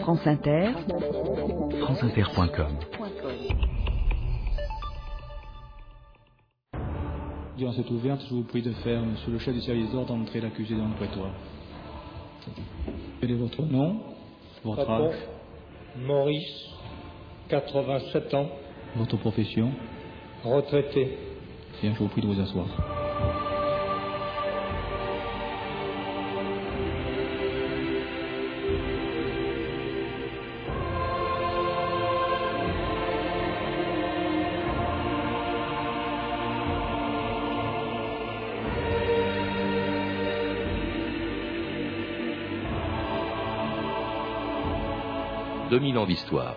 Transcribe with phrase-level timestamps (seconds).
[0.00, 0.72] France Inter,
[1.82, 2.78] franceinter.com.
[7.56, 10.40] Durant cette ouverte, je vous prie de faire, monsieur le chef du service d'ordre, entrer
[10.40, 11.30] l'accusé dans le prétoire.
[13.20, 14.00] Quel est votre nom?
[14.64, 15.14] Votre âge?
[16.04, 16.70] Maurice,
[17.48, 18.48] 87 ans,
[18.96, 19.70] Votre profession?
[20.44, 21.18] Retraité.
[21.82, 22.66] Bien, je vous prie de vous asseoir.
[45.78, 46.56] «2000 ans d'histoire.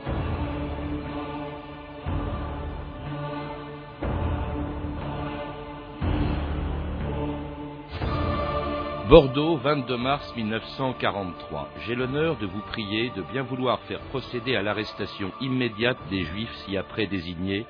[9.08, 11.70] Bordeaux, 22 mars 1943.
[11.86, 16.56] J'ai l'honneur de vous prier de bien vouloir faire procéder à l'arrestation immédiate des Juifs
[16.66, 17.68] ci-après désignés.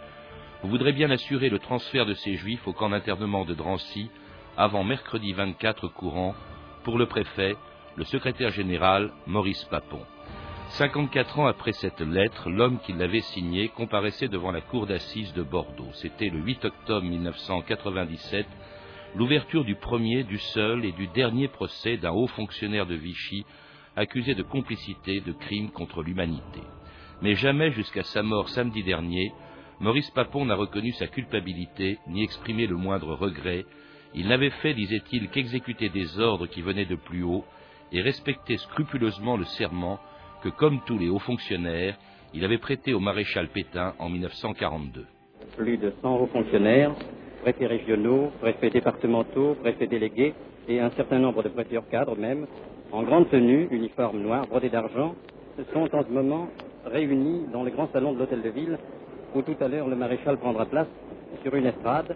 [0.64, 4.10] Vous voudrez bien assurer le transfert de ces Juifs au camp d'internement de Drancy
[4.56, 6.34] avant mercredi 24 courant
[6.86, 7.58] pour le préfet,
[7.98, 10.06] le secrétaire général Maurice Papon.
[10.72, 15.44] 54 ans après cette lettre, l'homme qui l'avait signée comparaissait devant la cour d'assises de
[15.44, 15.92] Bordeaux.
[15.96, 18.48] C'était le 8 octobre 1997,
[19.16, 23.46] l'ouverture du premier, du seul et du dernier procès d'un haut fonctionnaire de Vichy
[23.98, 26.62] accusé de complicité de crimes contre l'humanité.
[27.22, 29.34] Mais jamais jusqu'à sa mort samedi dernier,
[29.82, 33.66] Maurice Papon n'a reconnu sa culpabilité ni exprimé le moindre regret.
[34.14, 37.44] Il n'avait fait, disait-il, qu'exécuter des ordres qui venaient de plus haut
[37.92, 40.00] et respecter scrupuleusement le serment
[40.42, 41.98] que, comme tous les hauts fonctionnaires,
[42.34, 45.06] il avait prêté au maréchal Pétain en 1942.
[45.58, 46.94] Plus de 100 hauts fonctionnaires,
[47.42, 50.34] préfets régionaux, préfets départementaux, préfets délégués
[50.68, 52.46] et un certain nombre de préfets cadres même,
[52.92, 55.16] en grande tenue, uniforme noir, brodé d'argent,
[55.58, 56.48] se sont en ce moment
[56.86, 58.78] réunis dans le grand salon de l'hôtel de ville
[59.36, 60.88] où tout à l'heure le maréchal prendra place
[61.44, 62.16] sur une estrade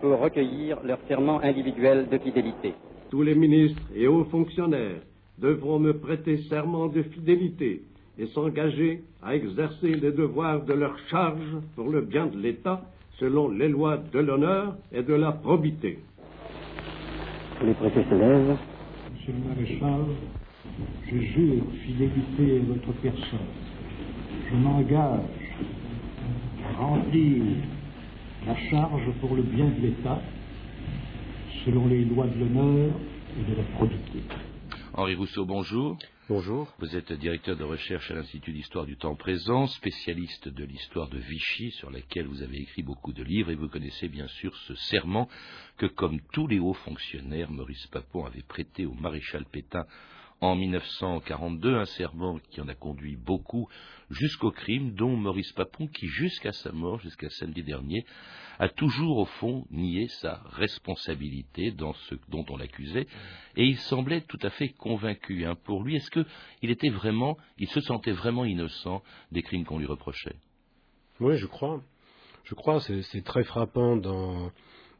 [0.00, 2.74] pour recueillir leur serment individuel de fidélité.
[3.10, 5.00] Tous les ministres et hauts fonctionnaires
[5.38, 7.82] devront me prêter serment de fidélité
[8.18, 12.82] et s'engager à exercer les devoirs de leur charge pour le bien de l'État
[13.18, 15.98] selon les lois de l'honneur et de la probité.
[17.64, 18.56] Les préfets se lèvent.
[19.12, 20.04] Monsieur le maréchal,
[21.10, 23.38] je jure fidélité à votre personne.
[24.50, 25.20] Je m'engage
[26.68, 27.42] à remplir
[28.46, 30.20] la charge pour le bien de l'État
[31.64, 32.90] selon les lois de l'honneur
[33.38, 34.20] et de la probité.
[34.96, 35.98] Henri Rousseau, bonjour.
[36.28, 36.72] Bonjour.
[36.78, 41.18] Vous êtes directeur de recherche à l'Institut d'histoire du temps présent, spécialiste de l'histoire de
[41.18, 44.76] Vichy, sur laquelle vous avez écrit beaucoup de livres, et vous connaissez bien sûr ce
[44.76, 45.28] serment
[45.78, 49.84] que, comme tous les hauts fonctionnaires, Maurice Papon avait prêté au maréchal Pétain
[50.44, 53.66] en 1942, un serment qui en a conduit beaucoup
[54.10, 58.04] jusqu'au crime, dont Maurice Papon, qui jusqu'à sa mort, jusqu'à samedi dernier,
[58.58, 63.06] a toujours au fond nié sa responsabilité dans ce dont on l'accusait,
[63.56, 65.46] et il semblait tout à fait convaincu.
[65.46, 65.56] Hein.
[65.64, 69.02] Pour lui, est-ce qu'il était vraiment, il se sentait vraiment innocent
[69.32, 70.36] des crimes qu'on lui reprochait?
[71.20, 71.82] Oui, je crois.
[72.44, 74.52] Je crois, c'est très frappant dans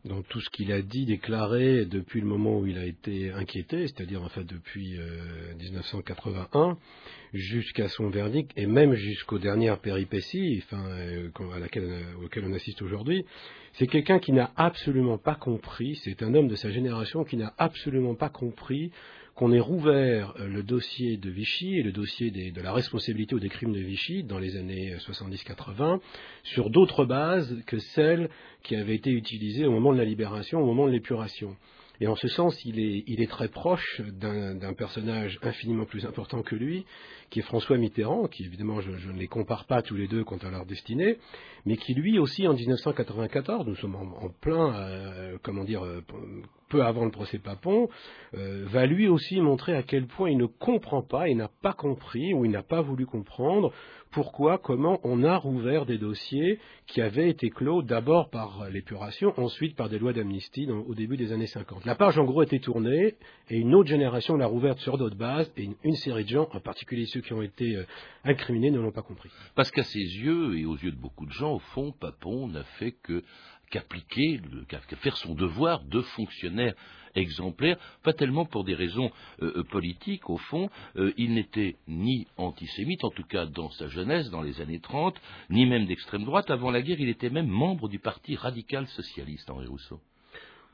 [0.05, 3.87] dans tout ce qu'il a dit, déclaré depuis le moment où il a été inquiété,
[3.89, 6.77] c'est-à-dire en fait depuis euh, 1981
[7.35, 12.53] jusqu'à son verdict et même jusqu'aux dernières péripéties, enfin, euh, à laquelle, euh, auxquelles on
[12.53, 13.27] assiste aujourd'hui,
[13.73, 17.53] c'est quelqu'un qui n'a absolument pas compris, c'est un homme de sa génération qui n'a
[17.59, 18.93] absolument pas compris
[19.35, 23.49] qu'on ait rouvert le dossier de Vichy et le dossier de la responsabilité ou des
[23.49, 25.99] crimes de Vichy dans les années 70-80
[26.45, 28.31] sur d'autres bases que celles
[28.63, 31.57] qui avaient été utilisées au moment de la libération, au moment de l'épuration.
[32.01, 36.85] Et en ce sens, il est, très proche d'un personnage infiniment plus important que lui,
[37.31, 40.39] qui est François Mitterrand, qui évidemment je, ne les compare pas tous les deux quant
[40.39, 41.19] à leur destinée,
[41.67, 46.01] mais qui lui aussi en 1994, nous sommes en, en plein, euh, comment dire, euh,
[46.69, 47.89] peu avant le procès Papon,
[48.35, 51.73] euh, va lui aussi montrer à quel point il ne comprend pas, il n'a pas
[51.73, 53.73] compris ou il n'a pas voulu comprendre
[54.15, 59.75] pourquoi, comment on a rouvert des dossiers qui avaient été clos d'abord par l'épuration, ensuite
[59.75, 61.85] par des lois d'amnistie au début des années 50.
[61.85, 63.17] La page en gros était tournée
[63.51, 66.61] et une autre génération l'a rouverte sur d'autres bases et une, série de gens, en
[66.61, 67.85] particulier ceux qui ont été euh,
[68.25, 69.31] incriminés, ne l'ont pas compris.
[69.57, 72.63] Parce qu'à ses yeux et aux yeux de beaucoup de gens, au fond, Papon n'a
[72.79, 73.25] fait que
[73.75, 74.41] qu'appliquer,
[75.01, 76.75] faire son devoir de fonctionnaire
[77.17, 79.11] exemplaire, pas tellement pour des raisons
[79.43, 84.31] euh, politiques, au fond, euh, il n'était ni antisémite, en tout cas dans sa jeunesse,
[84.31, 86.51] dans les années 30, ni même d'extrême droite.
[86.51, 90.01] Avant la guerre, il était même membre du parti radical socialiste, Henri Rousseau.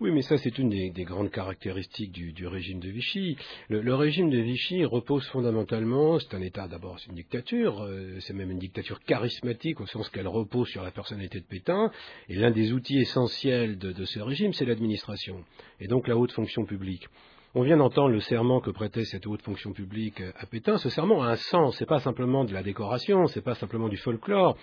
[0.00, 3.36] Oui, mais ça, c'est une des, grandes caractéristiques du, régime de Vichy.
[3.68, 8.32] Le, régime de Vichy repose fondamentalement, c'est un État d'abord, c'est une dictature, euh, c'est
[8.32, 11.90] même une dictature charismatique au sens qu'elle repose sur la personnalité de Pétain,
[12.30, 15.44] et l'un des outils essentiels de ce régime, c'est l'administration,
[15.80, 17.06] et donc la haute fonction publique.
[17.52, 20.78] On vient d'entendre le serment que prêtait cette haute fonction publique à Pétain.
[20.78, 23.56] Ce serment a un sens, ce n'est pas simplement de la décoration, ce n'est pas
[23.56, 24.56] simplement du folklore.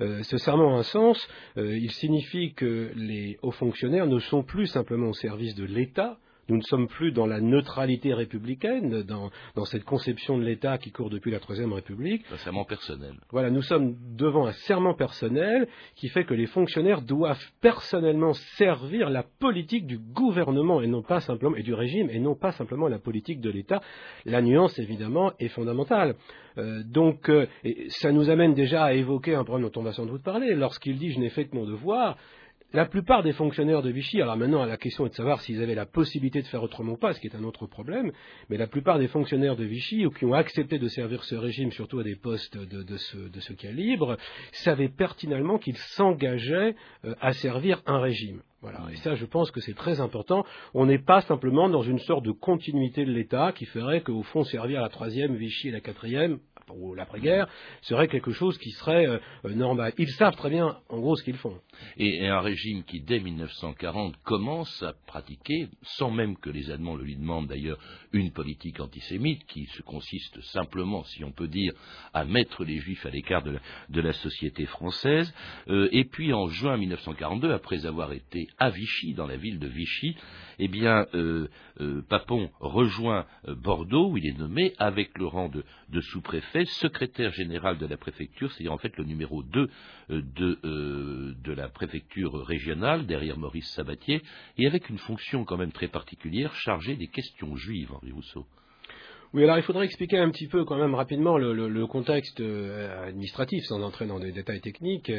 [0.00, 4.42] Euh, ce serment a un sens, euh, il signifie que les hauts fonctionnaires ne sont
[4.42, 6.18] plus simplement au service de l'État,
[6.48, 9.30] nous ne sommes plus dans la neutralité républicaine, dans,
[9.64, 12.24] cette conception de l'État qui court depuis la Troisième République.
[12.32, 13.14] Un serment personnel.
[13.30, 19.08] Voilà, nous sommes devant un serment personnel qui fait que les fonctionnaires doivent personnellement servir
[19.08, 22.88] la politique du gouvernement et non pas simplement et du régime et non pas simplement
[22.88, 23.80] la politique de l'État.
[24.24, 26.16] La nuance évidemment est fondamentale.
[26.58, 27.46] Euh, donc, euh,
[27.88, 30.54] ça nous amène déjà à évoquer un problème dont on va sans doute parler.
[30.54, 32.16] Lorsqu'il dit je n'ai fait que mon devoir,
[32.72, 35.74] la plupart des fonctionnaires de Vichy, alors maintenant la question est de savoir s'ils avaient
[35.74, 38.12] la possibilité de faire autrement ou pas, ce qui est un autre problème,
[38.48, 41.72] mais la plupart des fonctionnaires de Vichy, ou qui ont accepté de servir ce régime,
[41.72, 44.16] surtout à des postes de, ce, calibre,
[44.52, 46.74] savaient pertinemment qu'ils s'engageaient
[47.04, 48.42] euh, à servir un régime.
[48.62, 48.80] Voilà.
[48.92, 50.44] Et ça, je pense que c'est très important.
[50.72, 54.44] On n'est pas simplement dans une sorte de continuité de l'État qui ferait qu'au fond,
[54.44, 56.38] servir la troisième Vichy et la quatrième,
[56.70, 57.48] ou l'après-guerre,
[57.82, 59.92] serait quelque chose qui serait euh, euh, normal.
[59.98, 61.58] Ils savent très bien, en gros, ce qu'ils font.
[61.96, 67.04] Et, un régime qui, dès 1940, commence à pratiquer, sans même que les Allemands le
[67.04, 67.78] lui demandent d'ailleurs,
[68.12, 71.72] une politique antisémite qui se consiste simplement, si on peut dire,
[72.14, 75.32] à mettre les Juifs à l'écart de, la, société française.
[75.68, 79.68] Euh, et puis, en juin 1942, après avoir été à Vichy, dans la ville de
[79.68, 80.16] Vichy,
[80.58, 81.06] eh bien,
[82.08, 87.86] Papon rejoint Bordeaux, où il est nommé, avec le rang de, sous-préfet, secrétaire général de
[87.86, 89.70] la préfecture, c'est-à-dire en fait le numéro 2
[90.10, 94.22] de, de, la préfecture régionale, derrière Maurice Sabatier,
[94.58, 98.46] et avec une fonction quand même très particulière, chargée des questions juives, Henri Rousseau.
[99.34, 103.64] Oui, alors il faudrait expliquer un petit peu quand même rapidement le, contexte euh, administratif
[103.64, 105.10] sans entrer dans des détails techniques.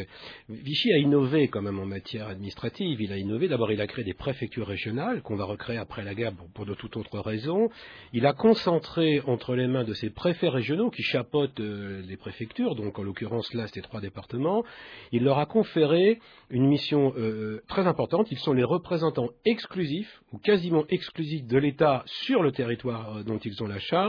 [0.50, 3.02] Vichy a innové quand même en matière administrative.
[3.02, 3.48] Il a innové.
[3.48, 6.76] D'abord, il a créé des préfectures régionales qu'on va recréer après la guerre pour, de
[6.76, 7.72] toute autre raison.
[8.14, 12.76] Il a concentré entre les mains de ses préfets régionaux qui chapeautent euh, les préfectures,
[12.76, 14.64] donc en l'occurrence là, ces trois départements.
[15.12, 16.20] Il leur a conféré
[16.52, 18.32] une mission euh, très importante.
[18.32, 23.64] Ils sont les représentants exclusifs ou quasiment exclusifs de l'État sur le territoire dont ils
[23.64, 24.03] ont la charge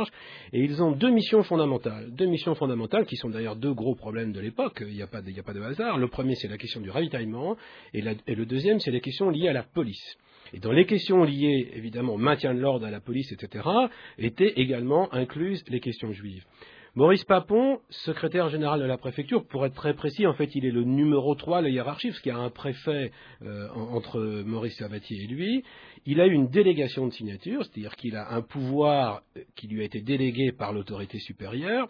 [0.52, 2.10] et ils ont deux missions fondamentales.
[2.10, 5.22] Deux missions fondamentales qui sont d'ailleurs deux gros problèmes de l'époque, il n'y a, pas
[5.22, 5.98] de hasard.
[5.98, 7.56] Le premier, c'est la question du ravitaillement,
[7.92, 10.16] et, le deuxième, c'est les questions liées à la police.
[10.52, 13.66] Et dans les questions liées, évidemment, au maintien de l'ordre à la police, etc.,
[14.18, 16.44] étaient également incluses les questions juives.
[16.96, 20.70] Maurice Papon, secrétaire général de la préfecture, pour être très précis, en fait, il est
[20.70, 23.10] le numéro 3 de la hiérarchie, parce qu'il y a un préfet
[23.42, 25.64] euh, entre Maurice Sabatier et lui.
[26.06, 29.22] Il a eu une délégation de signature, c'est-à-dire qu'il a un pouvoir
[29.56, 31.88] qui lui a été délégué par l'autorité supérieure,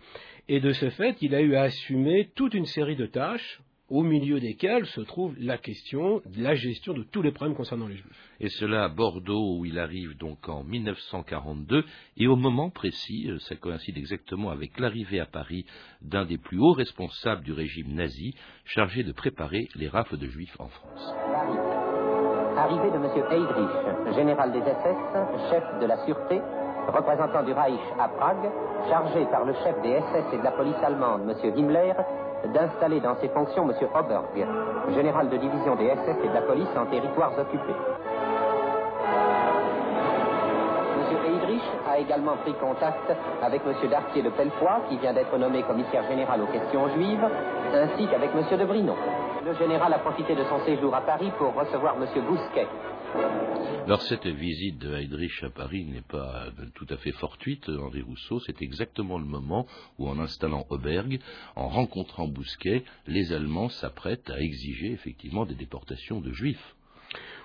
[0.49, 4.03] et de ce fait, il a eu à assumer toute une série de tâches au
[4.03, 7.97] milieu desquelles se trouve la question de la gestion de tous les problèmes concernant les
[7.97, 8.31] Juifs.
[8.41, 11.85] Et cela à Bordeaux, où il arrive donc en 1942,
[12.17, 15.67] et au moment précis, euh, ça coïncide exactement avec l'arrivée à Paris
[16.01, 18.35] d'un des plus hauts responsables du régime nazi,
[18.65, 21.64] chargé de préparer les rafles de Juifs en France.
[22.57, 23.09] Arrivée de M.
[23.31, 26.41] Heydrich, général des SS, chef de la sûreté,
[26.87, 28.49] représentant du Reich à Prague,
[28.89, 31.53] chargé par le chef des SS et de la police allemande, M.
[31.57, 31.95] Himmler,
[32.53, 33.75] d'installer dans ses fonctions M.
[33.95, 34.47] Oberg,
[34.95, 37.75] général de division des SS et de la police en territoires occupés.
[40.97, 41.19] M.
[41.27, 43.13] Heydrich a également pris contact
[43.43, 43.75] avec M.
[43.91, 47.27] Dartier de Pellepoix, qui vient d'être nommé commissaire général aux questions juives,
[47.75, 48.59] ainsi qu'avec M.
[48.59, 48.97] de Brinon.
[49.45, 52.09] Le général a profité de son séjour à Paris pour recevoir M.
[52.27, 52.67] Bousquet,
[53.85, 58.41] alors cette visite de Heydrich à Paris n'est pas tout à fait fortuite, Henri Rousseau,
[58.41, 59.67] c'est exactement le moment
[59.99, 61.21] où en installant Auberg,
[61.55, 66.75] en rencontrant Bousquet, les Allemands s'apprêtent à exiger effectivement des déportations de juifs.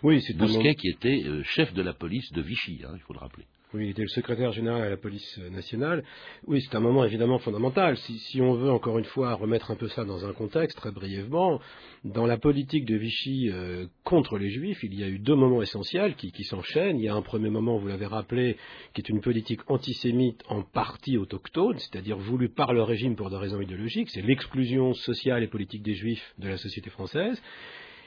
[0.02, 3.14] Oui, c'est Bousquet qui était euh, chef de la police de Vichy, hein, il faut
[3.14, 3.46] le rappeler.
[3.72, 6.04] Oui, il était le secrétaire général à la police nationale.
[6.48, 7.98] Oui, c'est un moment évidemment fondamental.
[7.98, 11.60] Si, on veut encore une fois remettre un peu ça dans un contexte, très brièvement,
[12.04, 15.62] dans la politique de Vichy euh, contre les Juifs, il y a eu deux moments
[15.62, 16.98] essentiels qui, qui s'enchaînent.
[16.98, 18.58] Il y a un premier moment, vous l'avez rappelé,
[18.96, 23.38] qui est une politique antisémite en partie autochtone, c'est-à-dire voulue par le régime pour des
[23.38, 24.10] raisons idéologiques.
[24.10, 27.40] C'est l'exclusion sociale et politique des Juifs de la société française.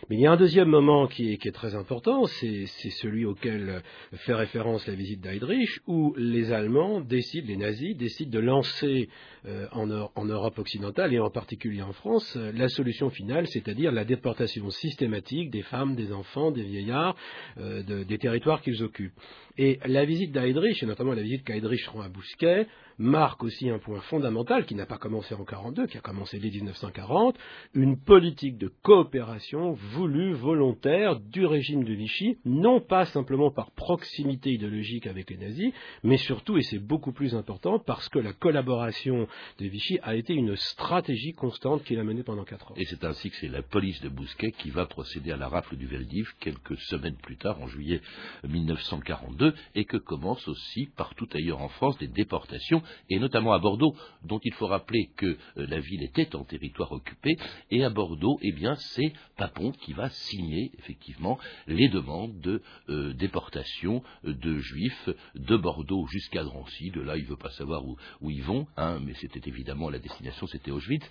[0.08, 3.82] Mais il y a un deuxième moment qui est, très important, c'est celui auquel
[4.12, 9.08] fait référence la visite d'Heydrich, où les Allemands décident, les nazis décident de lancer
[9.46, 14.70] euh, en, Europe occidentale et en particulier en France la solution finale, c'est-à-dire la déportation
[14.70, 17.16] systématique des femmes, des enfants, des vieillards,
[17.58, 19.18] euh, de, des territoires qu'ils occupent.
[19.56, 22.66] Et la visite d'Heydrich, et notamment la visite qu'Heydrich rend à Bousquet,
[22.98, 26.50] marque aussi un point fondamental qui n'a pas commencé en 1942, qui a commencé dès
[26.50, 27.36] 1940,
[27.74, 34.52] une politique de coopération voulue, volontaire du régime de Vichy, non pas simplement par proximité
[34.52, 35.72] idéologique avec les nazis,
[36.02, 39.26] mais surtout, et c'est beaucoup plus important, parce que la collaboration
[39.58, 42.74] de Vichy a été une stratégie constante qu'il a menée pendant quatre ans.
[42.76, 45.76] Et c'est ainsi que c'est la police de Bousquet qui va procéder à la rafle
[45.76, 48.00] du Veldiv quelques semaines plus tard, en juillet
[48.48, 53.94] 1942, et que commencent aussi partout ailleurs en France des déportations et notamment à Bordeaux,
[54.24, 57.36] dont il faut rappeler que euh, la ville était en territoire occupé,
[57.70, 63.12] et à Bordeaux, eh bien, c'est Papon qui va signer effectivement les demandes de euh,
[63.14, 66.90] déportation euh, de Juifs de Bordeaux jusqu'à Drancy.
[66.90, 67.96] De là, il ne veut pas savoir où,
[68.30, 71.08] ils vont, hein, mais c'était évidemment la destination, c'était Auschwitz.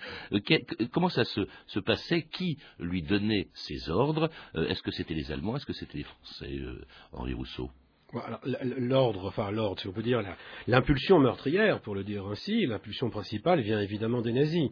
[0.91, 2.23] comment ça se, passait?
[2.31, 4.29] Qui lui donnait ces ordres?
[4.55, 5.55] Est-ce que c'était les Allemands?
[5.55, 6.59] Est-ce que c'était les Français,
[7.11, 7.69] Henri Rousseau?
[8.77, 10.21] L'ordre, enfin l'ordre, si on peut dire,
[10.67, 14.69] l'impulsion meurtrière, pour le dire ainsi, l'impulsion principale vient évidemment des nazis.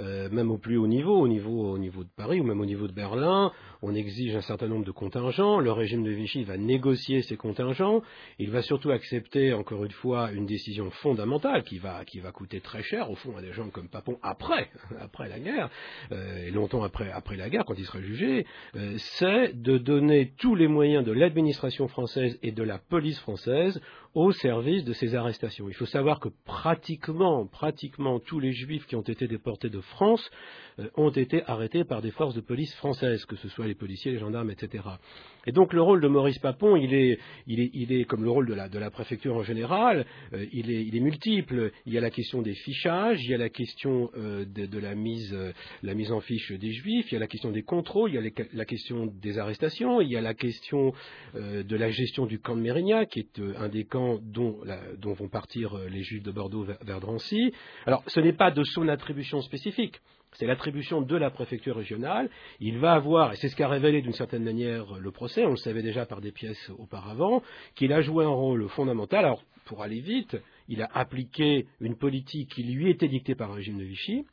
[0.00, 2.66] Euh, même au plus haut niveau, au niveau, au niveau de Paris ou même au
[2.66, 5.60] niveau de Berlin, on exige un certain nombre de contingents.
[5.60, 8.02] Le régime de Vichy va négocier ces contingents.
[8.38, 12.60] Il va surtout accepter, encore une fois, une décision fondamentale qui va, qui va coûter
[12.60, 14.68] très cher, au fond, à des gens comme Papon après,
[15.00, 15.70] après la guerre,
[16.10, 18.46] euh, et longtemps après, après la guerre, quand il sera jugé,
[18.76, 23.80] euh, c'est de donner tous les moyens de l'administration française et de la police française
[24.14, 25.68] au service de ces arrestations.
[25.68, 30.30] Il faut savoir que pratiquement, pratiquement tous les juifs qui ont été déportés de France
[30.78, 34.12] euh, ont été arrêtés par des forces de police françaises, que ce soit les policiers,
[34.12, 34.84] les gendarmes, etc.
[35.46, 38.30] Et donc le rôle de Maurice Papon, il est, il est, il est comme le
[38.30, 41.72] rôle de la, préfecture en général, euh, il, est, il, est, multiple.
[41.86, 44.94] Il y a la question des fichages, il y a la question euh, de, la,
[44.94, 45.36] mise,
[45.82, 48.18] la mise en fiche des juifs, il y a la question des contrôles, il y
[48.18, 50.92] a la question des arrestations, il y a la question
[51.34, 54.60] de la gestion du camp de Mérignac, qui est un des camps dont,
[54.98, 57.52] dont, vont partir les juifs de Bordeaux vers, vers Drancy.
[57.86, 60.00] Alors ce n'est pas de son attribution spécifique
[60.34, 62.30] c'est l'attribution de la préfecture régionale.
[62.60, 65.56] Il va avoir, et c'est ce qu'a révélé d'une certaine manière le procès, on le
[65.56, 67.42] savait déjà par des pièces auparavant,
[67.74, 69.24] qu'il a joué un rôle fondamental.
[69.24, 70.36] Alors, pour aller vite,
[70.68, 74.24] il a appliqué une politique qui lui était dictée par le régime de Vichy.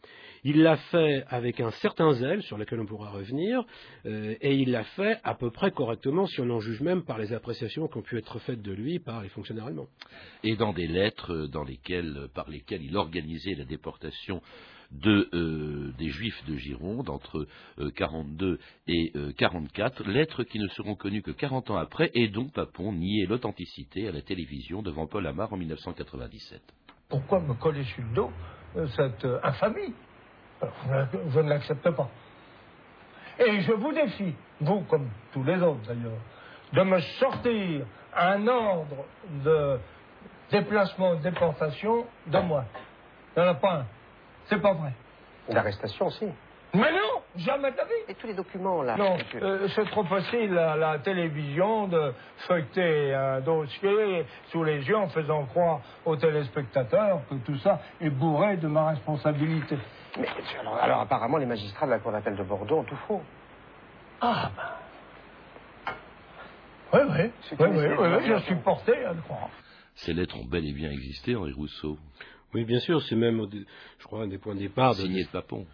[0.43, 3.63] Il l'a fait avec un certain zèle, sur lequel on pourra revenir,
[4.05, 7.19] euh, et il l'a fait à peu près correctement, si on en juge même par
[7.19, 9.87] les appréciations qui ont pu être faites de lui par les fonctionnaires allemands.
[10.43, 14.41] Et dans des lettres dans lesquelles, par lesquelles il organisait la déportation
[14.91, 17.47] de, euh, des Juifs de Gironde entre
[17.95, 18.57] 42 euh,
[18.87, 22.91] et 44, euh, lettres qui ne seront connues que 40 ans après et dont Papon
[22.91, 26.61] niait l'authenticité à la télévision devant Paul Amar en 1997.
[27.09, 28.31] Pourquoi me coller sur le dos
[28.95, 29.93] cette infamie?
[30.61, 32.09] Je ne l'accepte pas.
[33.39, 36.19] Et je vous défie, vous comme tous les autres d'ailleurs,
[36.73, 39.05] de me sortir un ordre
[39.43, 39.79] de
[40.51, 42.65] déplacement, de déportation de moi.
[43.35, 43.85] Il n'y en a pas un.
[44.51, 44.91] C'est pas vrai.
[45.47, 46.25] L'arrestation, aussi.
[46.73, 47.91] Mais non, jamais de la vie.
[48.09, 48.97] Et tous les documents, là.
[48.97, 52.13] Non, euh, c'est trop facile à la télévision de
[52.47, 58.09] feuilleter un dossier sous les yeux en faisant croire aux téléspectateurs que tout ça est
[58.09, 59.77] bourré de ma responsabilité.
[60.19, 60.27] Mais
[60.81, 63.21] alors, apparemment, les magistrats de la Cour d'appel de Bordeaux ont tout faux.
[64.19, 65.93] Ah, ben.
[66.93, 67.31] Oui, oui.
[67.57, 69.49] Oui, oui, oui, je suis porté à le croire.
[69.95, 71.97] Ces lettres ont bel et bien existé, Henri Rousseau.
[72.53, 73.45] Oui, bien sûr, c'est même,
[73.99, 74.95] je crois, un des points de départ.
[74.95, 75.01] De...
[75.01, 75.65] Signé de Papon.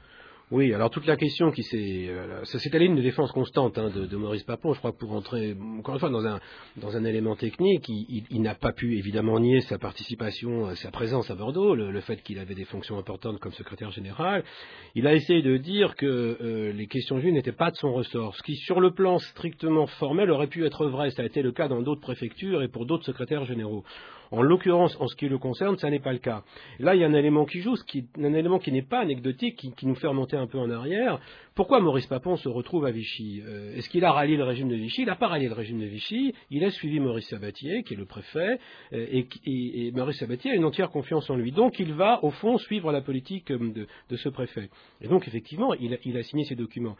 [0.49, 3.89] Oui, alors toute la question qui s'est, euh, ça s'est allé une défense constante hein,
[3.89, 4.71] de, Maurice Papon.
[4.71, 6.39] Je crois que pour entrer encore une fois dans un
[6.77, 11.29] dans un élément technique, il, n'a pas pu évidemment nier sa participation, euh, sa présence
[11.29, 14.45] à Bordeaux, le, fait qu'il avait des fonctions importantes comme secrétaire général.
[14.95, 16.05] Il a essayé de dire que
[16.39, 19.85] euh, les questions juives n'étaient pas de son ressort, ce qui sur le plan strictement
[19.85, 21.09] formel aurait pu être vrai.
[21.09, 23.83] Ça a été le cas dans d'autres préfectures et pour d'autres secrétaires généraux.
[24.31, 26.43] En l'occurrence, en ce qui le concerne, ça n'est pas le cas.
[26.79, 27.75] Là, il y a un élément qui joue,
[28.19, 31.19] un élément qui n'est pas anecdotique, qui, nous fait remonter un peu en arrière.
[31.55, 33.41] Pourquoi Maurice Papon se retrouve à Vichy?
[33.45, 35.03] Euh, Est-ce qu'il a rallié le régime de Vichy?
[35.03, 36.33] Il n'a pas rallié le régime de Vichy.
[36.51, 38.59] Il a suivi Maurice Sabatier, qui est le préfet,
[38.93, 41.51] euh, et, Maurice Sabatier a une entière confiance en lui.
[41.51, 44.69] Donc, il va, au fond, suivre la politique euh, de, ce préfet.
[45.01, 46.95] Et donc, effectivement, il a signé ces documents.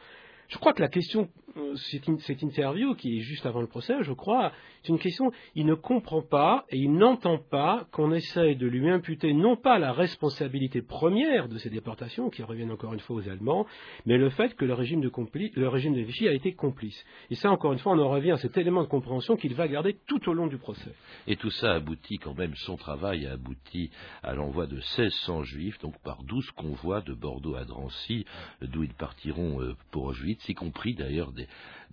[0.47, 1.29] Je crois que la question,
[1.75, 4.51] cette, interview qui est juste avant le procès, je crois,
[4.83, 8.89] c'est une question, il ne comprend pas et il n'entend pas qu'on essaye de lui
[8.89, 13.29] imputer non pas la responsabilité première de ces déportations, qui reviennent encore une fois aux
[13.29, 13.65] Allemands,
[14.05, 17.03] mais le fait que le régime de, Vichy a été complice.
[17.29, 19.67] Et ça, encore une fois, on en revient à cet élément de compréhension qu'il va
[19.67, 20.91] garder tout au long du procès.
[21.27, 23.89] Et tout ça aboutit quand même, son travail a abouti
[24.23, 28.25] à l'envoi de 1600 juifs, donc par 12 convois de Bordeaux à Drancy,
[28.61, 31.31] d'où ils partiront euh, pour Auschwitz, y compris d'ailleurs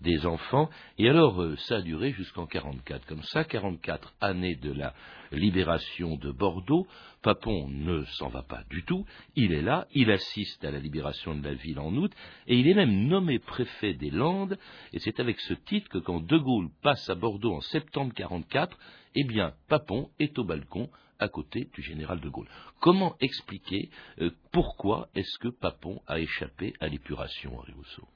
[0.00, 0.68] des, enfants.
[0.98, 3.06] Et alors, euh, ça a duré jusqu'en 44.
[3.06, 4.94] Comme ça, 44 années de la
[5.32, 6.86] libération de Bordeaux.
[7.22, 9.06] Papon ne s'en va pas du tout.
[9.34, 12.12] Il est là, il assiste à la libération de la ville en août,
[12.46, 14.58] et il est même nommé préfet des Landes.
[14.92, 18.76] Et c'est avec ce titre que quand De Gaulle passe à Bordeaux en septembre 44,
[19.14, 22.48] eh bien, Papon est au balcon à côté du général de Gaulle.
[22.80, 23.88] Comment expliquer
[24.20, 28.06] euh, pourquoi est-ce que Papon a échappé à l'épuration, Henri Rousseau?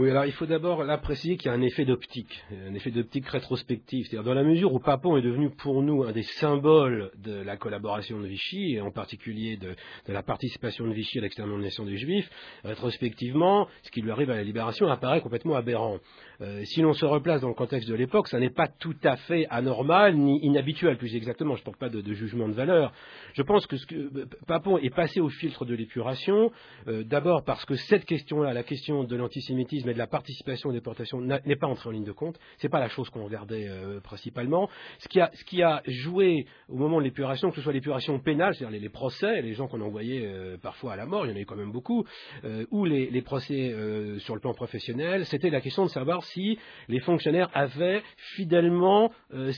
[0.00, 2.90] Oui, alors il faut d'abord là préciser qu'il y a un effet d'optique, un effet
[2.90, 4.06] d'optique rétrospectif.
[4.06, 7.58] C'est-à-dire dans la mesure où Papon est devenu pour nous un des symboles de la
[7.58, 9.74] collaboration de Vichy, et en particulier de,
[10.08, 12.30] la participation de Vichy à l'extermination des Juifs,
[12.64, 15.98] rétrospectivement, ce qui lui arrive à la libération apparaît complètement aberrant.
[16.40, 19.16] Euh, si l'on se replace dans le contexte de l'époque, ça n'est pas tout à
[19.16, 21.56] fait anormal ni inhabituel, plus exactement.
[21.56, 22.94] Je ne porte pas de, jugement de valeur.
[23.34, 26.50] Je pense que, ce que Papon est passé au filtre de l'épuration,
[26.88, 31.20] euh, d'abord parce que cette question-là, la question de l'antisémitisme, de la participation aux déportations
[31.20, 32.38] n'est pas entré en ligne de compte.
[32.58, 34.68] Ce n'est pas la chose qu'on regardait euh, principalement.
[34.98, 35.30] Ce qui, a,
[35.76, 39.54] a, joué au moment de l'épuration, que ce soit l'épuration pénale, c'est-à-dire les, procès, les
[39.54, 42.04] gens qu'on envoyait euh, parfois à la mort, il y en avait quand même beaucoup,
[42.44, 43.74] euh, ou les procès
[44.18, 48.02] sur le plan professionnel, c'était la question de savoir si les fonctionnaires avaient
[48.34, 49.12] fidèlement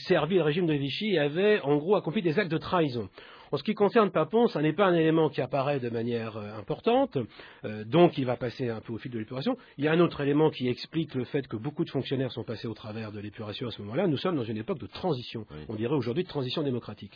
[0.06, 3.08] servi le régime de Vichy et avaient en gros accompli des actes de trahison.
[3.52, 6.58] En ce qui concerne Papon, ce n'est pas un élément qui apparaît de manière euh,
[6.58, 7.18] importante,
[7.66, 9.58] euh, donc il va passer un peu au fil de l'épuration.
[9.76, 12.44] Il y a un autre élément qui explique le fait que beaucoup de fonctionnaires sont
[12.44, 14.06] passés au travers de l'épuration à ce moment-là.
[14.06, 17.12] Nous sommes dans une époque de transition, on dirait aujourd'hui de transition démocratique.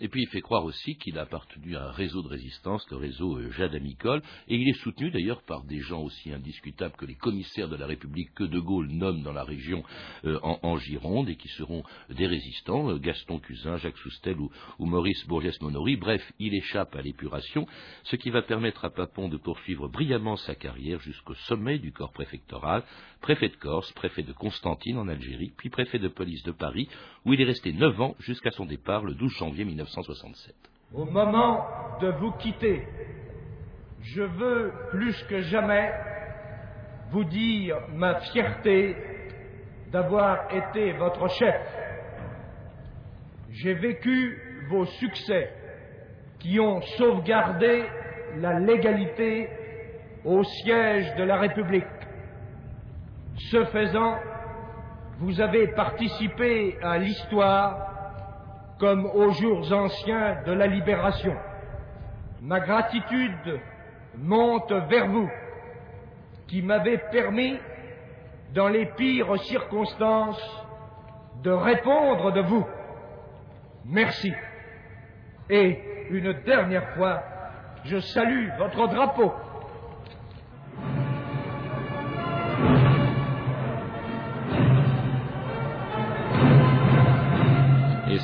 [0.00, 2.98] Et puis il fait croire aussi qu'il a appartenu à un réseau de résistance, le
[2.98, 7.06] réseau euh, Jade Amicole, et il est soutenu d'ailleurs par des gens aussi indiscutables que
[7.06, 9.82] les commissaires de la République que De Gaulle nomme dans la région
[10.24, 15.26] euh, en, Gironde et qui seront des résistants, euh, Gaston Cusin, Jacques Soustel ou, Maurice
[15.26, 15.96] Bourges-Monory.
[15.96, 17.66] Bref, il échappe à l'épuration,
[18.04, 22.12] ce qui va permettre à Papon de poursuivre brillamment sa carrière jusqu'au sommet du corps
[22.12, 22.82] préfectoral,
[23.20, 26.88] préfet de Corse, préfet de Constantine en Algérie, puis préfet de police de Paris,
[27.26, 30.54] où il est resté neuf ans jusqu'à son départ le 12 janvier 1967.
[30.94, 31.66] Au moment
[32.00, 32.86] de vous quitter,
[34.00, 35.92] je veux plus que jamais
[37.10, 38.96] vous dire ma fierté
[39.90, 41.60] d'avoir été votre chef.
[43.50, 45.50] J'ai vécu vos succès
[46.38, 47.86] qui ont sauvegardé
[48.36, 49.48] la légalité
[50.24, 51.84] au siège de la République.
[53.50, 54.16] Ce faisant,
[55.18, 57.78] vous avez participé à l'histoire
[58.78, 61.34] comme aux jours anciens de la libération.
[62.42, 63.60] Ma gratitude
[64.18, 65.30] monte vers vous,
[66.46, 67.58] qui m'avez permis,
[68.54, 70.66] dans les pires circonstances,
[71.42, 72.66] de répondre de vous.
[73.84, 74.32] Merci.
[75.48, 77.22] Et une dernière fois,
[77.84, 79.32] je salue votre drapeau.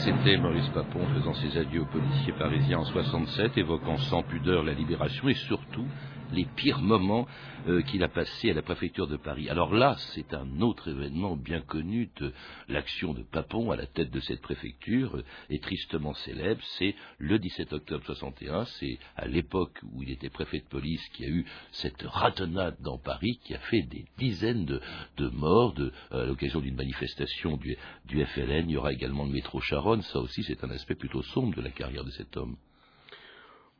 [0.04, 4.72] C'était Maurice Papon faisant ses adieux aux policiers parisiens en 67, évoquant sans pudeur la
[4.72, 5.86] libération et surtout
[6.32, 7.26] les pires moments
[7.68, 9.48] euh, qu'il a passés à la préfecture de Paris.
[9.48, 12.32] Alors là, c'est un autre événement bien connu de
[12.68, 16.60] l'action de Papon à la tête de cette préfecture euh, et tristement célèbre.
[16.78, 18.64] C'est le 17 octobre 61.
[18.64, 22.76] C'est à l'époque où il était préfet de police qu'il y a eu cette ratonnade
[22.80, 27.76] dans Paris qui a fait des dizaines de, morts euh, à l'occasion d'une manifestation du,
[28.06, 28.68] du FLN.
[28.68, 30.02] Il y aura également le métro Charonne.
[30.02, 32.56] Ça aussi, c'est un aspect plutôt sombre de la carrière de cet homme.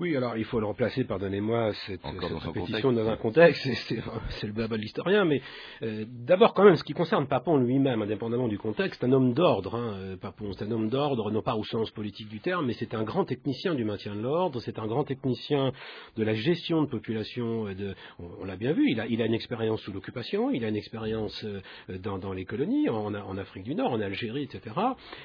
[0.03, 3.69] Oui, alors il faut le remplacer, pardonnez-moi, cette, cette répétition dans un contexte,
[4.31, 5.41] c'est le baba de l'historien, mais
[5.85, 9.77] euh, d'abord quand même, ce qui concerne Papon lui-même, indépendamment du contexte, un homme d'ordre,
[9.77, 12.73] hein, euh, Papon, c'est un homme d'ordre, non pas au sens politique du terme, mais
[12.73, 15.71] c'est un grand technicien du maintien de l'ordre, c'est un grand technicien
[16.17, 19.27] de la gestion de population, euh, de, on, l'a bien vu, il a, il a
[19.27, 21.47] une expérience sous l'occupation, il a une expérience
[21.89, 24.75] dans, dans, les colonies, en, en, Afrique du Nord, en Algérie, etc.,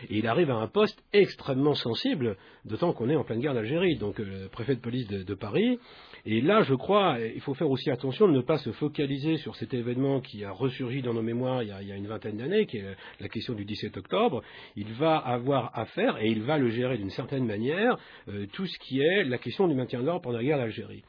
[0.07, 3.97] et il arrive à un poste extrêmement sensible, d'autant qu'on est en pleine guerre d'Algérie,
[3.97, 4.21] donc
[4.67, 5.79] préfet de police de, Paris.
[6.25, 9.55] Et là, je crois, il faut faire aussi attention de ne pas se focaliser sur
[9.55, 12.77] cet événement qui a ressurgi dans nos mémoires il y a, une vingtaine d'années, qui
[12.77, 12.85] est
[13.19, 14.43] la question du 17 octobre.
[14.75, 18.65] Il va avoir à faire, et il va le gérer d'une certaine manière, euh, tout
[18.65, 21.03] ce qui est la question du maintien de l'ordre pendant la guerre d'Algérie.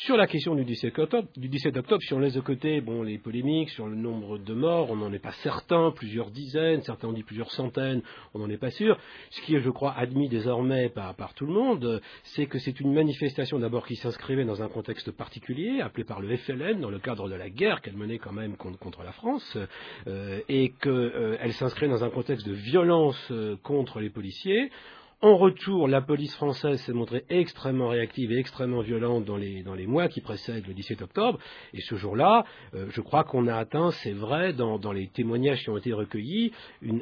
[0.00, 3.02] Sur la question du 17 octobre, du 17 octobre, si on laisse de côté bon,
[3.02, 7.08] les polémiques sur le nombre de morts, on n'en est pas certain, plusieurs dizaines, certains
[7.08, 8.02] ont dit plusieurs centaines,
[8.34, 8.98] on n'en est pas sûr.
[9.30, 12.92] Ce qui est, je crois, admis désormais par, tout le monde, c'est que c'est une
[12.92, 17.30] manifestation d'abord qui s'inscrivait dans un contexte particulier, appelé par le FLN, dans le cadre
[17.30, 19.56] de la guerre qu'elle menait quand même contre, contre la France,
[20.08, 24.70] euh, et qu'elle euh, s'inscrit dans un contexte de violence euh, contre les policiers.
[25.22, 30.08] En retour, la police française s'est montrée extrêmement réactive et extrêmement violente dans les, mois
[30.08, 31.38] qui précèdent le 17 octobre.
[31.72, 35.70] Et ce jour-là, euh, je crois qu'on a atteint, c'est vrai, dans, les témoignages qui
[35.70, 36.52] ont été recueillis,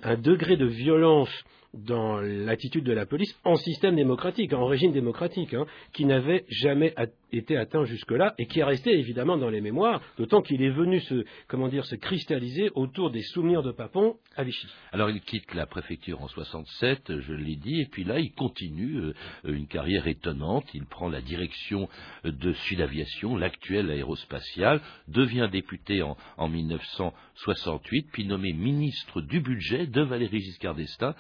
[0.05, 5.55] un degré de violence dans l'attitude de la police en système démocratique, en régime démocratique,
[5.55, 6.95] hein, qui n'avait jamais
[7.33, 11.01] été atteint jusque-là et qui est resté évidemment dans les mémoires, d'autant qu'il est venu
[11.01, 14.67] se, comment dire, se cristalliser autour des souvenirs de Papon à Vichy.
[14.93, 18.99] Alors il quitte la préfecture en 67, je l'ai dit, et puis là il continue
[18.99, 20.67] euh, une carrière étonnante.
[20.75, 21.89] Il prend la direction
[22.25, 30.03] de Sud-Aviation, l'actuelle aérospatiale, devient député en, en, 1968, puis nommé ministre du budget de
[30.03, 31.15] Valéry Giscard d'Estaing.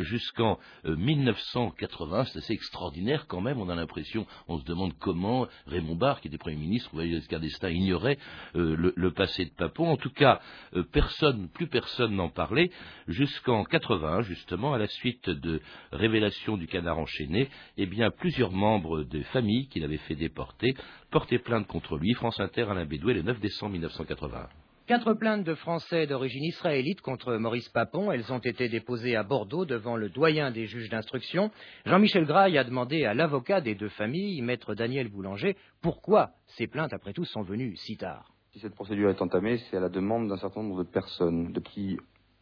[0.00, 2.18] Jusqu'en 1980.
[2.20, 3.60] Euh, c'est assez extraordinaire quand même.
[3.60, 7.20] On a l'impression, on se demande comment Raymond Barre, qui était Premier ministre, ou Valéry
[7.20, 8.18] Giscard ignorait
[8.54, 9.88] euh, le, passé de Papon.
[9.88, 10.40] En tout cas,
[10.74, 12.70] euh, personne, plus personne n'en parlait
[13.06, 15.60] jusqu'en 80, justement, à la suite de
[15.92, 17.48] révélations du canard enchaîné.
[17.76, 20.74] Eh bien, plusieurs membres des familles qu'il avait fait déporter
[21.10, 22.14] portaient plainte contre lui.
[22.14, 24.48] France Inter, Alain Bédoué, le 9 décembre 1980.
[24.86, 28.12] Quatre plaintes de Français d'origine israélite contre Maurice Papon.
[28.12, 31.50] Elles ont été déposées à Bordeaux devant le doyen des juges d'instruction.
[31.86, 36.92] Jean-Michel Graille a demandé à l'avocat des deux familles, maître Daniel Boulanger, pourquoi ces plaintes,
[36.92, 38.30] après tout, sont venues si tard.
[38.52, 41.58] Si cette procédure est entamée, c'est à la demande d'un certain nombre de personnes de
[41.58, 41.98] qui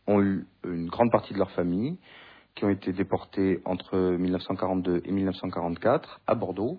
[0.07, 1.97] ont eu une grande partie de leur famille,
[2.55, 6.79] qui ont été déportées entre 1942 et 1944 à Bordeaux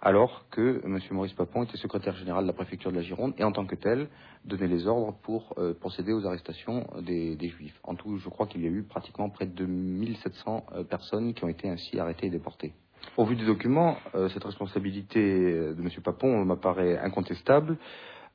[0.00, 0.98] alors que M.
[1.10, 3.74] Maurice Papon était secrétaire général de la préfecture de la Gironde et en tant que
[3.74, 4.08] tel
[4.44, 7.78] donnait les ordres pour euh, procéder aux arrestations des, Juifs.
[7.82, 11.44] En tout, je crois qu'il y a eu pratiquement près de 1700 euh, personnes qui
[11.44, 12.72] ont été ainsi arrêtées et déportées.
[13.16, 15.88] Au vu des documents, euh, cette responsabilité de M.
[16.04, 17.76] Papon m'apparaît incontestable.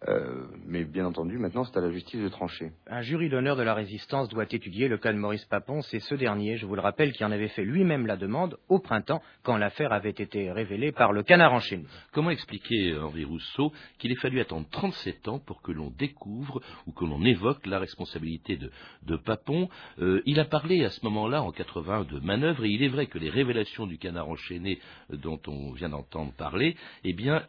[0.08, 2.72] Euh, mais bien entendu, maintenant, c'est à la justice de trancher.
[2.88, 5.82] Un jury d'honneur de la résistance doit étudier le cas de Maurice Papon.
[5.82, 8.80] C'est ce dernier, je vous le rappelle, qui en avait fait lui-même la demande au
[8.80, 11.86] printemps, quand l'affaire avait été révélée par le canard enchaîné.
[12.12, 16.92] Comment expliquer, Henri Rousseau, qu'il ait fallu attendre 37 ans pour que l'on découvre ou
[16.92, 18.72] que l'on évoque la responsabilité de,
[19.04, 19.70] de Papon?
[20.00, 23.08] Euh, Il a parlé à ce moment-là, en 80, de manœuvre, et il est vrai
[23.08, 24.80] que les révélations du canard enchaîné
[25.12, 27.44] euh, dont on vient d'entendre parler, eh bien,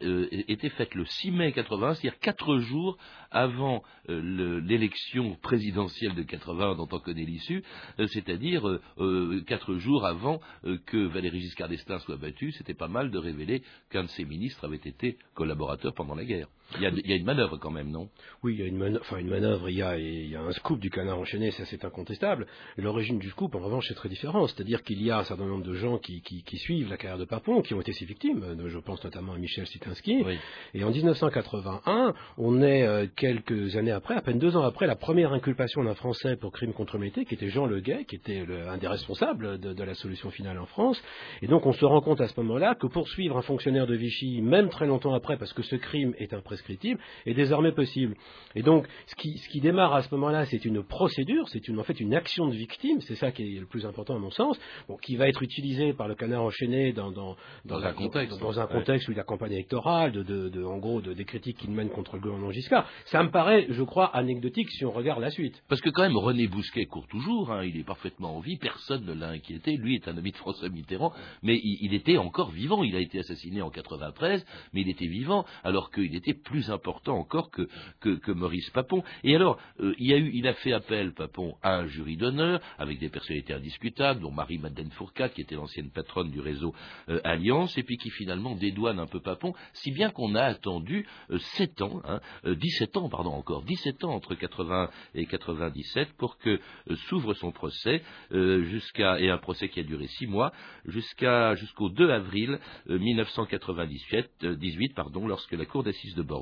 [0.47, 2.97] étaient faites le 6 mai 80, c'est-à-dire quatre jours
[3.31, 7.63] avant euh, l'élection présidentielle de 80 dont on connaît l'issue,
[7.99, 10.39] euh, c'est-à-dire euh, quatre jours avant
[10.85, 14.63] que Valéry Giscard d'Estaing soit battu, c'était pas mal de révéler qu'un de ses ministres
[14.65, 16.47] avait été collaborateur pendant la guerre.
[16.77, 18.09] Il y, a, il y, a, une manœuvre quand même, non?
[18.43, 20.41] Oui, il y a une manœuvre, enfin une manœuvre, il y a, il y a
[20.41, 22.47] un scoop du canard enchaîné, ça c'est incontestable.
[22.77, 24.49] L'origine du scoop, en revanche, est très différente.
[24.49, 27.19] C'est-à-dire qu'il y a un certain nombre de gens qui, qui, qui, suivent la carrière
[27.19, 28.57] de Papon, qui ont été ses victimes.
[28.67, 30.23] Je pense notamment à Michel Sitinsky.
[30.25, 30.37] Oui.
[30.73, 34.95] Et en 1981, on est euh, quelques années après, à peine deux ans après, la
[34.95, 38.67] première inculpation d'un Français pour crime contre l'humanité, qui était Jean Leguet, qui était le,
[38.67, 41.01] un des responsables de, de, la solution finale en France.
[41.41, 44.41] Et donc on se rend compte à ce moment-là que poursuivre un fonctionnaire de Vichy,
[44.41, 48.15] même très longtemps après, parce que ce crime est un prescriptible, est désormais possible.
[48.55, 51.79] Et donc, ce qui, ce qui démarre à ce moment-là, c'est une procédure, c'est une,
[51.79, 54.31] en fait une action de victime, c'est ça qui est le plus important à mon
[54.31, 58.39] sens, bon, qui va être utilisée par le canard enchaîné dans, dans, dans, un, contexte,
[58.39, 61.13] dans, un contexte où il y a campagne électorale, de, de, de, en gros, de,
[61.13, 62.87] des critiques qu'il mène contre le gouvernement Giscard.
[63.05, 65.61] Ça me paraît, je crois, anecdotique si on regarde la suite.
[65.67, 69.05] Parce que quand même, René Bousquet court toujours, hein, il est parfaitement en vie, personne
[69.05, 71.11] ne l'a inquiété, lui est un ami de François Mitterrand,
[71.43, 75.07] mais il, il était encore vivant, il a été assassiné en 93, mais il était
[75.07, 77.67] vivant, alors qu'il était plus important encore que,
[77.99, 79.03] que, Maurice Papon.
[79.23, 83.53] Et alors, euh, il, a fait appel, Papon, à un jury d'honneur, avec des personnalités
[83.53, 86.73] indiscutables, dont Marie-Madeleine Fourcade, qui était l'ancienne patronne du réseau
[87.09, 91.07] euh, Alliance, et puis qui finalement dédouane un peu Papon, si bien qu'on a attendu
[91.31, 96.37] euh, 7 ans, hein, 17 ans, pardon, encore, 17 ans entre 80 et 97 pour
[96.37, 100.51] que euh, s'ouvre son procès, jusqu'à, et un procès qui a duré 6 mois,
[100.85, 106.34] jusqu'à, jusqu'au 2 avril 1998, 18, pardon, lorsque la Cour d'assises de Bordeaux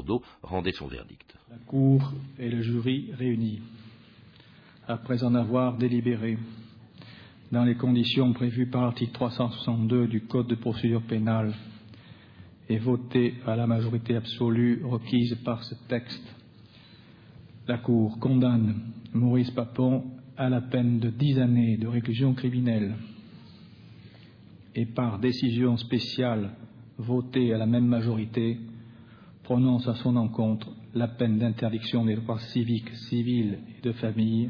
[1.50, 3.62] La Cour et le jury réunis,
[4.88, 6.38] après en avoir délibéré,
[7.52, 11.54] dans les conditions prévues par l'article 362 du Code de procédure pénale,
[12.70, 16.24] et voté à la majorité absolue requise par ce texte,
[17.68, 18.82] la Cour condamne
[19.14, 20.06] Maurice Papon
[20.38, 22.96] à la peine de dix années de réclusion criminelle
[24.76, 26.52] et par décision spéciale
[26.98, 28.58] votée à la même majorité
[29.44, 34.50] prononce à son encontre la peine d'interdiction des droits civiques, civils et de famille,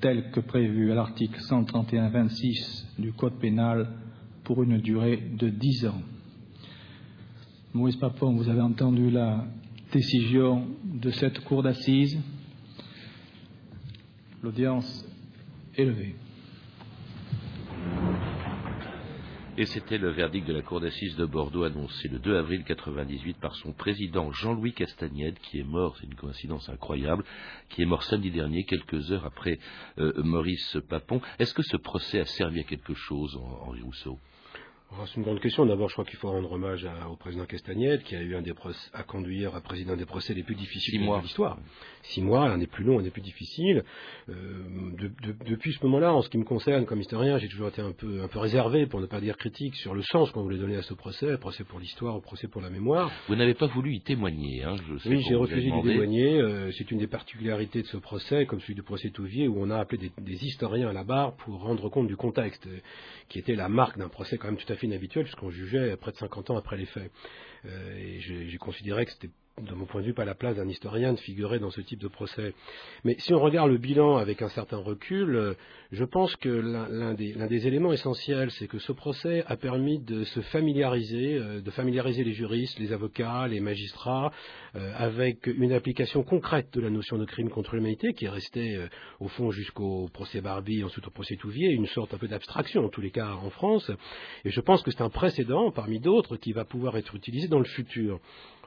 [0.00, 3.88] telle que prévue à l'article 131-26 du Code pénal
[4.44, 6.02] pour une durée de dix ans.
[7.72, 9.44] Maurice Papon, vous avez entendu la
[9.92, 12.18] décision de cette cour d'assises.
[14.42, 15.06] L'audience
[15.76, 16.16] est levée.
[19.60, 23.36] Et c'était le verdict de la Cour d'assises de Bordeaux annoncé le 2 avril 98
[23.38, 27.24] par son président Jean-Louis Castagnède, qui est mort, c'est une coïncidence incroyable,
[27.68, 29.58] qui est mort samedi dernier, quelques heures après
[29.98, 31.20] euh, Maurice Papon.
[31.38, 34.18] Est-ce que ce procès a servi à quelque chose, Henri Rousseau?
[35.06, 35.64] C'est une grande question.
[35.66, 38.54] D'abord, je crois qu'il faut rendre hommage au président Castagnette, qui a eu un des
[38.54, 41.58] procès, à conduire un président des procès les plus difficiles de l'histoire.
[42.02, 43.84] Six mois, l'un des plus longs, un des plus difficiles.
[44.28, 44.34] Euh,
[45.46, 48.22] depuis ce moment-là, en ce qui me concerne, comme historien, j'ai toujours été un peu,
[48.22, 50.82] un peu réservé, pour ne pas dire critique, sur le sens qu'on voulait donner à
[50.82, 53.10] ce procès, procès pour l'histoire, au procès pour la mémoire.
[53.28, 56.40] Vous n'avez pas voulu y témoigner, hein, je sais Oui, j'ai refusé d'y témoigner.
[56.40, 59.70] Euh, c'est une des particularités de ce procès, comme celui du procès Touvier, où on
[59.70, 62.68] a appelé des, des historiens à la barre pour rendre compte du contexte,
[63.28, 66.12] qui était la marque d'un procès quand même tout à fait inhabituel, puisqu'on jugeait près
[66.12, 67.10] de 50 ans après les faits.
[67.66, 69.30] Euh, et j'ai considéré que c'était
[69.64, 72.00] de mon point de vue, pas la place d'un historien de figurer dans ce type
[72.00, 72.54] de procès.
[73.04, 75.54] Mais si on regarde le bilan avec un certain recul, euh,
[75.92, 80.40] je pense que l'un des, éléments essentiels, c'est que ce procès a permis de se
[80.40, 84.32] familiariser, euh, de familiariser les juristes, les avocats, les magistrats,
[84.76, 88.78] euh, avec une application concrète de la notion de crime contre l'humanité, qui est restée,
[89.18, 92.88] au fond, jusqu'au procès Barbie, ensuite au procès Touvier, une sorte un peu d'abstraction, en
[92.88, 93.90] tous les cas, en France.
[94.44, 97.58] Et je pense que c'est un précédent, parmi d'autres, qui va pouvoir être utilisé dans
[97.58, 98.20] le futur.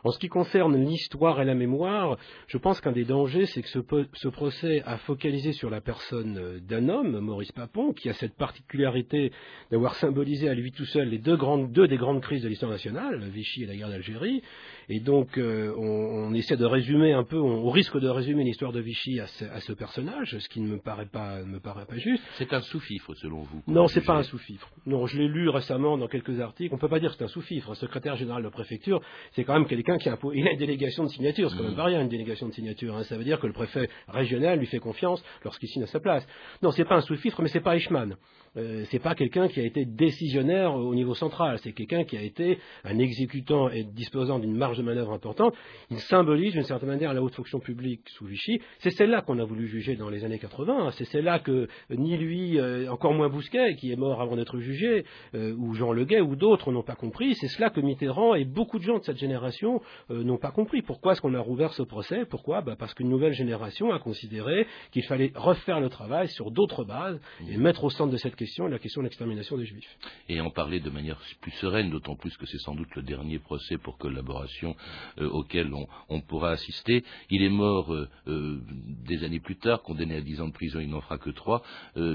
[0.04, 3.70] En ce qui concerne l'histoire et la mémoire, je pense qu'un des dangers, c'est que
[3.70, 8.36] ce, procès a focalisé sur la personne euh, d'un homme, Maurice Papon, qui a cette
[8.36, 9.32] particularité
[9.72, 11.38] d'avoir symbolisé à lui tout seul les deux,
[11.70, 14.42] deux des grandes crises de l'histoire nationale, Vichy et la guerre d'Algérie,
[14.90, 18.80] et donc, euh, on, essaie de résumer un peu, on, risque de résumer l'histoire de
[18.80, 22.24] Vichy à ce, personnage, ce qui ne me paraît pas, me paraît pas juste.
[22.38, 24.70] C'est un sous-fifre, selon vous Non, c'est pas un sous-fifre.
[24.86, 26.74] Non, je l'ai lu récemment dans quelques articles.
[26.74, 27.72] On peut pas dire que c'est un sous-fifre.
[27.72, 29.02] Un secrétaire général de préfecture,
[29.34, 31.50] c'est quand même quelqu'un qui a, il a une délégation de signature.
[31.50, 31.78] C'est quand même mmh.
[31.78, 32.96] pas rien, une délégation de signature.
[32.96, 33.04] Hein.
[33.04, 36.28] Ça veut dire que le préfet régional lui fait confiance lorsqu'il signe à sa place.
[36.62, 38.16] Non, c'est pas un sous-fifre, mais c'est pas Eichmann.
[38.56, 42.22] Euh, c'est pas quelqu'un qui a été décisionnaire au niveau central, c'est quelqu'un qui a
[42.22, 45.56] été un exécutant et disposant d'une marge de manœuvre importante.
[45.90, 48.62] Il symbolise d'une certaine manière la haute fonction publique sous Vichy.
[48.80, 50.88] C'est celle-là qu'on a voulu juger dans les années 80.
[50.88, 50.92] Hein.
[50.92, 55.06] C'est celle-là que ni lui, euh, encore moins Bousquet, qui est mort avant d'être jugé,
[55.34, 57.34] euh, ou Jean Leguet, ou d'autres n'ont pas compris.
[57.36, 60.82] C'est cela que Mitterrand et beaucoup de gens de cette génération n'ont pas compris.
[60.82, 62.26] Pourquoi est-ce qu'on a rouvert ce procès?
[62.26, 62.62] Pourquoi?
[62.62, 67.20] Bah Parce qu'une nouvelle génération a considéré qu'il fallait refaire le travail sur d'autres bases
[67.50, 69.98] et mettre au centre de cette question la question de l'extermination des Juifs.
[70.30, 73.40] Et en parler de manière plus sereine, d'autant plus que c'est sans doute le dernier
[73.40, 74.76] procès pour collaboration
[75.20, 75.72] euh, auquel
[76.10, 77.04] on, pourra assister.
[77.30, 78.62] Il est mort euh, euh,
[79.06, 81.64] des années plus tard, condamné à 10 ans de prison, il n'en fera que 3.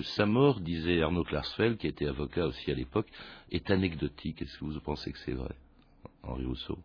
[0.02, 3.08] sa mort, disait Arnaud Klarsfeld, qui était avocat aussi à l'époque,
[3.50, 4.42] est anecdotique.
[4.42, 5.54] Est-ce que vous pensez que c'est vrai,
[6.22, 6.78] Henri Rousseau?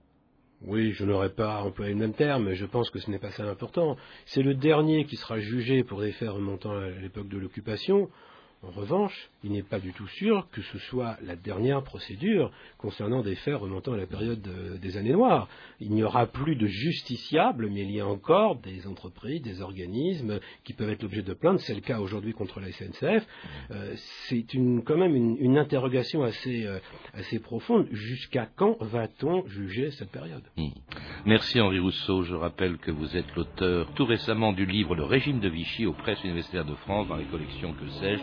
[0.66, 3.32] Oui, je n'aurais pas employé le même terme, mais je pense que ce n'est pas
[3.32, 3.98] ça l'important.
[4.26, 8.10] C'est le dernier qui sera jugé pour des faits remontant à l'époque de l'occupation.
[8.66, 13.22] En revanche, il n'est pas du tout sûr que ce soit la dernière procédure concernant
[13.22, 14.42] des faits remontant à la période
[14.80, 15.50] des années noires.
[15.82, 20.40] Il n'y aura plus de justiciables, mais il y a encore des entreprises, des organismes
[20.64, 21.60] qui peuvent être l'objet de plaintes.
[21.60, 23.28] C'est le cas aujourd'hui contre la SNCF.
[23.72, 23.94] Euh,
[24.30, 24.46] c'est
[24.86, 26.80] quand même une, interrogation assez, euh,
[27.14, 27.88] assez profonde.
[27.92, 30.44] Jusqu'à quand va-t-on juger cette période?
[30.56, 30.70] Hmm.
[31.26, 32.24] Merci Henri Rousseau.
[32.24, 35.94] Je rappelle que vous êtes l'auteur tout récemment du livre Le régime de Vichy aux
[35.94, 38.22] presses universitaires de France dans les collections Que sais-je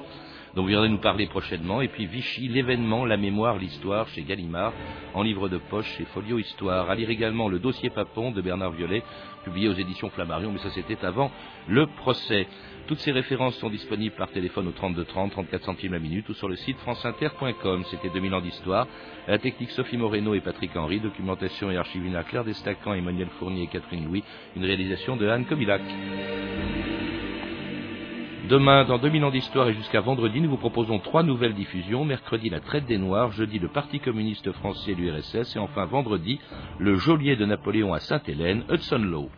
[0.55, 1.81] dont vous viendrez nous parler prochainement.
[1.81, 4.73] Et puis Vichy, l'événement, la mémoire, l'histoire chez Gallimard,
[5.15, 6.91] en livre de poche chez Folio Histoire.
[6.91, 9.03] À lire également le dossier Papon de Bernard Violet,
[9.45, 11.31] publié aux éditions Flammarion, mais ça c'était avant
[11.69, 12.49] le procès.
[12.87, 16.35] Toutes ces références sont disponibles par téléphone au 32 30, 34 centimes la minute ou
[16.35, 17.85] sur le site franceinter.com.
[17.91, 18.87] C'était 2000 ans d'histoire.
[19.29, 21.01] la technique Sophie Moreno et Patrick Henry.
[21.01, 24.25] Documentation et archivina Claire Destacan, Emmanuel Fournier et Catherine Louis.
[24.57, 25.83] Une réalisation de Anne Comilac.
[28.49, 32.05] Demain, dans 2000 ans d'histoire et jusqu'à vendredi, nous vous proposons trois nouvelles diffusions.
[32.05, 33.31] Mercredi, la traite des Noirs.
[33.31, 35.55] Jeudi, le Parti communiste français l'URSS.
[35.55, 36.41] Et enfin, vendredi,
[36.79, 39.31] le geôlier de Napoléon à Sainte-Hélène, Hudson Law.